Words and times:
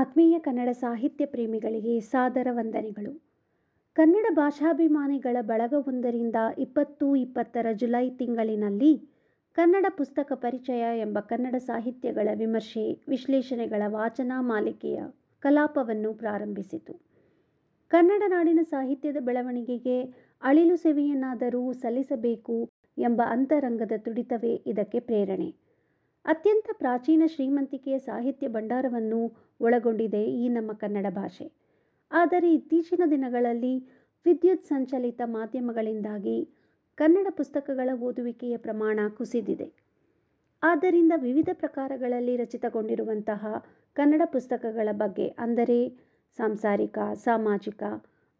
ಆತ್ಮೀಯ 0.00 0.38
ಕನ್ನಡ 0.38 0.68
ಸಾಹಿತ್ಯ 0.68 1.26
ಪ್ರೇಮಿಗಳಿಗೆ 1.26 2.00
ಸಾದರ 2.00 2.48
ವಂದನೆಗಳು. 2.50 3.12
ಕನ್ನಡ 3.92 4.26
ಭಾಷಾಭಿಮಾನಿಗಳ 4.32 5.36
ಬಳಗವೊಂದರಿಂದ 5.40 6.36
ಇಪ್ಪತ್ತು 6.58 7.16
ಇಪ್ಪತ್ತರ 7.16 7.66
ಜುಲೈ 7.72 8.10
ತಿಂಗಳಿನಲ್ಲಿ 8.10 8.92
ಕನ್ನಡ 9.54 9.86
ಪುಸ್ತಕ 9.88 10.32
ಪರಿಚಯ 10.34 10.98
ಎಂಬ 10.98 11.18
ಕನ್ನಡ 11.20 11.54
ಸಾಹಿತ್ಯಗಳ 11.56 12.28
ವಿಮರ್ಶೆ, 12.34 13.00
ವಿಶ್ಲೇಷಣೆಗಳ 13.08 13.82
ವಾಚನ 13.86 14.32
ಮಾಲಿಕೆಯ 14.38 15.00
ಕಲಾಪವನ್ನು 15.40 16.14
ಪ್ರಾರಂಭಿಸಿತು. 16.14 16.94
ಕನ್ನಡ 17.88 18.22
ನಾಡಿನ 18.26 18.58
ಸಾಹಿತ್ಯದ 18.62 19.16
ಬೆಳವಣಿಗೆಗೆ 19.20 19.98
ಅಳಿಲು 20.42 20.76
ಸೇವೆಯನ್ನಾದರೂ 20.76 21.72
ಸಲ್ಲಿಸಬೇಕು 21.72 22.70
ಎಂಬ 22.98 23.22
ಅಂತರಂಗದ 23.26 23.92
ತುಡಿತವೇ 23.98 24.54
ಇದಕ್ಕೆ 24.66 25.00
ಪ್ರೇರಣೆ. 25.00 25.67
ಅತ್ಯಂತ 26.24 26.68
ಪ್ರಾಚೀನ 26.72 27.22
ಶ್ರೀಮಂತಿಕೆಯ 27.26 27.98
ಸಾಹಿತ್ಯ 27.98 28.48
ಭಂಡಾರವನ್ನು 28.48 29.20
ಒಳಗೊಂಡಿದೆ 29.60 30.24
ಈ 30.24 30.48
ನಮ್ಮ 30.48 30.72
ಕನ್ನಡ 30.72 31.06
ಭಾಷೆ. 31.10 31.52
ಆದರೆ 32.10 32.54
ಇತ್ತೀಚಿನ 32.54 33.02
ದಿನಗಳಲ್ಲಿ 33.10 33.78
ವಿದ್ಯುತ್ 34.26 34.64
ಸಂಚಲಿತ 34.64 35.20
ಮಾಧ್ಯಮಗಳಿಂದಾಗಿ 35.24 36.48
ಕನ್ನಡ 36.96 37.26
ಪುಸ್ತಕಗಳ 37.30 37.90
ಓದುವಿಕೆಯ 37.94 38.56
ಪ್ರಮಾಣ 38.56 39.00
ಕುಸಿದಿದೆ. 39.08 39.72
ಆದ್ದರಿಂದ 40.62 41.12
ವಿವಿಧ 41.16 41.48
ಪ್ರಕಾರಗಳಲ್ಲಿ 41.52 42.36
ರಚಿತಗೊಂಡಿರುವಂತಹ 42.36 43.46
ಕನ್ನಡ 43.94 44.22
ಪುಸ್ತಕಗಳ 44.24 44.88
ಬಗ್ಗೆ 44.92 45.28
ಅಂದರೆ 45.28 45.78
ಸಾಂಸಾರಿಕ, 46.38 46.98
ಸಾಮಾಜಿಕ, 47.14 47.82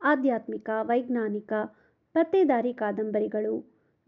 ಆಧ್ಯಾತ್ಮಿಕ, 0.03 0.71
ವೈಜ್ಞಾನಿಕ, 0.83 1.53
ಪತ್ತೇದಾರಿ 2.15 2.73
ಕಾದಂಬರಿಗಳು, 2.73 3.55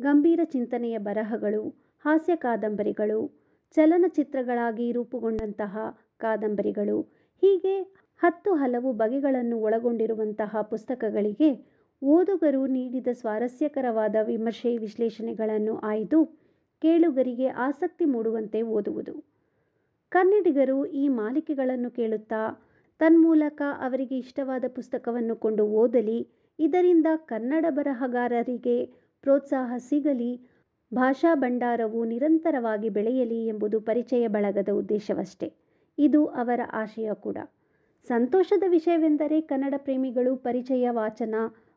ಗಂಭೀರ 0.02 0.40
ಚಿಂತನೆಯ 0.44 0.98
ಬರಹಗಳು, 0.98 1.62
ಹಾಸ್ಯ 2.04 2.36
ಕಾದಂಬರಿಗಳು 2.36 3.40
ಚಲನಚಿತ್ರಗಳಾಗಿ 3.76 4.92
ರೂಪುಗೊಂಡಂತಹ 4.92 5.74
ಕಾದಂಬರಿಗಳು. 6.18 6.98
ಹೀಗೆ 7.42 7.74
ಹತ್ತು 8.20 8.54
ಹಲವು 8.54 8.92
ಬಗೆಗಳನ್ನು 8.92 9.56
ಒಳಗೊಂಡಿರುವಂತಹ 9.58 10.62
ಪುಸ್ತಕಗಳಿಗೆ 10.62 11.50
ಓದುಗರು 12.02 12.66
ನೀಡಿದ 12.66 13.08
ಸ್ವಾರಸ್ಯಕರವಾದ 13.12 14.16
ವಿಮರ್ಶೆ 14.22 14.70
ವಿಶ್ಲೇಷಣೆಗಳನ್ನು 14.78 15.74
ಆಯ್ದು 15.82 16.20
ಕೇಳುಗರಿಗೆ 16.82 17.48
ಆಸಕ್ತಿ 17.48 18.04
ಮೂಡುವಂತೆ 18.04 18.60
ಓದುವುದು. 18.62 19.14
ಕನ್ನಡಿಗರು 20.12 20.78
ಈ 20.86 21.08
ಮಾಲಿಕೆಗಳನ್ನು 21.08 21.90
ಕೇಳುತ್ತಾ 21.90 22.42
ತನ್ಮೂಲಕ 23.00 23.62
ಅವರಿಗೆ 23.80 24.16
ಇಷ್ಟವಾದ 24.18 24.64
ಪುಸ್ತಕವನ್ನು 24.68 25.34
ಕೊಂಡು 25.36 25.64
ಓದಲಿ, 25.82 26.18
ಇದರಿಂದ 26.58 27.06
ಕನ್ನಡ 27.26 27.64
ಬರಹಗಾರರಿಗೆ 27.70 28.76
ಪ್ರೋತ್ಸಾಹ 29.24 29.72
ಸಿಗಲಿ 29.78 30.32
ಭಾಷಾ 30.94 31.34
ಭಂಡಾರವು 31.34 32.04
ನಿರಂತರವಾಗಿ 32.04 32.88
ಬೆಳೆಯಲಿ 32.88 33.46
ಎಂಬುದು 33.46 33.80
ಪರಿಚಯ 33.80 34.28
ಬಳಗದ 34.28 34.68
ಉದ್ದೇಶವಷ್ಟೇ. 34.72 35.52
ಇದು 35.98 36.26
ಅವರ 36.26 36.60
ಆಶಯ 36.72 37.10
ಕೂಡ. 37.14 37.38
ಸಂತೋಷದ 38.08 38.62
ವಿಷಯವೆಂದರೆ 38.68 39.40
ಕನ್ನಡ 39.40 39.74
ಪ್ರೇಮಿಗಳು 39.76 40.36
ಪರಿಚಯ 40.36 40.90
ವಾಚನ 40.90 41.34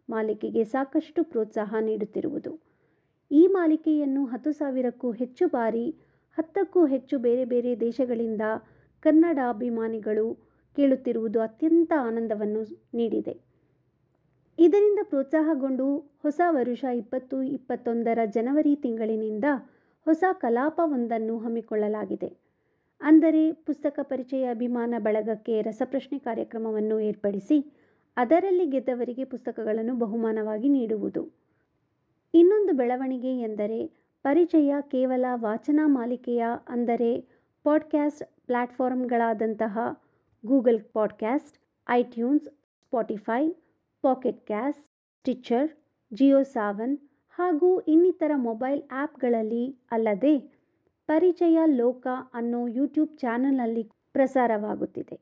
ಮಾಲಿಕೆಗೆ 0.10 0.64
ಸಾಕಷ್ಟು 0.64 1.24
ಪ್ರೋತ್ಸಾಹ 1.24 1.76
ನೀಡುತ್ತಿರುವುದು. 1.82 2.60
ಈ 3.32 3.48
ಮಾಲಿಕೆಯನ್ನು 3.48 4.26
ಹತ್ತು 4.26 4.52
ಸಾವಿರಕ್ಕೂ 4.52 5.12
ಹೆಚ್ಚು 5.12 5.48
ಬಾರಿ, 5.48 5.96
ಹತ್ತಕ್ಕೂ 6.38 6.86
ಹೆಚ್ಚು 6.86 7.20
ಬೇರೆ 7.20 7.46
ಬೇರೆ 7.46 7.80
ದೇಶಗಳಿಂದ 7.80 8.42
ಕನ್ನಡಾಭಿಮಾನಿಗಳು 9.00 10.34
ಕೇಳುತ್ತಿರುವುದು 10.76 11.42
ಅತ್ಯಂತ 11.42 11.94
ಆನಂದವನ್ನು 12.02 12.64
ನೀಡಿದೆ. 12.94 13.53
ಇದರಿಂದ 14.60 15.00
ಪ್ರೋತ್ಸಾಹಗೊಂಡು 15.04 15.98
ಹೊಸ 16.22 16.42
ವರುಷ 16.50 16.84
ಇಪ್ಪತ್ತು, 16.84 17.42
ಇಪ್ಪತ್ತೊಂದರ 17.44 18.20
ಜನವರಿ 18.26 18.76
ತಿಂಗಳಿನಿಂದ 18.76 19.44
ಹೊಸ 20.06 20.24
ಕಲಾಪವೊಂದನ್ನು 20.34 21.38
ಹಮ್ಮಿಕೊಳ್ಳಲಾಗಿದೆ. 21.38 22.38
ಅಂದರೆ 23.02 23.52
ಪುಸ್ತಕ 23.52 24.00
ಪರಿಚಯ 24.02 24.50
ಅಭಿಮಾನ 24.50 24.94
ಬಳಗಕ್ಕೆ 24.98 25.62
ರಸಪ್ರಶ್ನೆ 25.62 26.20
ಕಾರ್ಯಕ್ರಮವನ್ನು 26.20 27.00
ಏರ್ಪಡಿಸಿ 27.00 27.74
ಅದರಲ್ಲಿ 28.18 28.66
ಗೆದ್ದವರಿಗೆ 28.66 29.24
ಪುಸ್ತಕಗಳನ್ನು 29.24 29.94
ಬಹುಮಾನವಾಗಿ 29.94 30.70
ನೀಡುವುದು. 30.70 31.32
ಇನ್ನೊಂದು 32.34 32.74
ಬೆಳವಣಿಗೆ 32.74 33.40
ಎಂದರೆ 33.40 33.88
ಪರಿಚಯ 34.24 34.74
ಕೇವಲ 34.82 35.26
ವಾಚನ 35.34 35.80
ಮಾಲಿಕೆಯ 35.86 36.46
ಅಂದರೆ 36.68 37.28
podcast 37.64 38.24
ಪ್ಲ್ಯಾಟ್ಫಾರ್ಮ್ಗಳಾದಂತಹ 38.46 39.80
Google 40.46 40.82
podcast, 40.94 41.58
iTunes, 41.90 42.48
Spotify 42.82 43.44
pocket 44.04 44.46
casts 44.46 44.76
stitcher 44.76 45.70
Jio 46.14 46.44
Saavn 46.44 46.98
ಹಾಗೂ 47.30 47.80
ಇನ್ನಿತರ 47.80 48.32
ಮೊಬೈಲ್ 48.36 48.82
ಆ್ಯಪ್ಗಳಲ್ಲಿ 48.92 49.80
ಅಲ್ಲದೆ 49.92 50.40
ಪರಿಚಯ 51.08 51.60
ಲೋಕ 51.66 52.08
ಅನ್ನೋ 52.34 52.68
ಯೂಟ್ಯೂಬ್ 52.68 53.18
ಚಾನಲ್ನಲ್ಲಿ 53.18 53.84
ಪ್ರಸಾರವಾಗುತ್ತಿದೆ. 54.12 55.20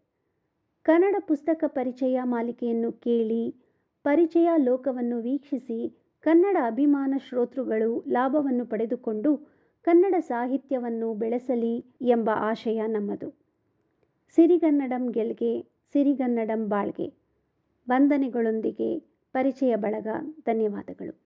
ಕನ್ನಡ 0.83 1.15
ಪುಸ್ತಕ 1.27 1.63
ಪರಿಚಯ 1.67 2.19
ಮಾಲಿಕೆಯನ್ನು 2.23 2.91
ಕೇಳಿ, 2.91 3.55
ಪರಿಚಯ 4.03 4.49
ಲೋಕವನ್ನು 4.57 5.21
ವೀಕ್ಷಿಸಿ, 5.21 5.79
ಕನ್ನಡ 6.21 6.57
ಅಭಿಮಾನ 6.65 7.13
ಶ್ರೋತೃಗಳು 7.29 8.03
ಲಾಭವನ್ನು 8.07 8.65
ಪಡೆದುಕೊಂಡು 8.65 9.37
ಕನ್ನಡ 9.83 10.15
ಸಾಹಿತ್ಯವನ್ನು 10.19 11.13
ಬೆಳೆಸಲಿ 11.13 11.75
ಎಂಬ 12.01 12.29
ಆಶಯ 12.33 12.81
ನಮ್ಮದು. 12.87 13.29
ಸಿರಿಗನ್ನಡಂ 14.37 15.11
ಗೆಲ್ಗೆ, 15.11 15.61
ಸಿರಿಗನ್ನಡಂ 15.93 16.69
ಬಾಳ್ಗೆ. 16.69 17.20
ವಂದನೆಗಳೊಂದಿಗೆ 17.89 18.99
ಪರಿಚಯ 19.33 19.75
ಬಳಗ. 19.75 20.07
ಧನ್ಯವಾದಗಳು. 20.41 21.30